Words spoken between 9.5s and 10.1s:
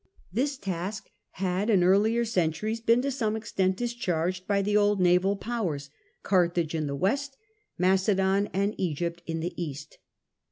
east.